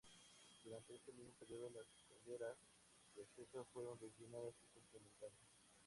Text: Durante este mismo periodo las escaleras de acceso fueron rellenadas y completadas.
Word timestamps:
Durante 0.63 0.95
este 0.95 1.13
mismo 1.13 1.29
periodo 1.39 1.69
las 1.69 1.85
escaleras 1.93 2.57
de 3.15 3.21
acceso 3.21 3.67
fueron 3.71 3.99
rellenadas 3.99 4.55
y 4.75 4.81
completadas. 4.91 5.37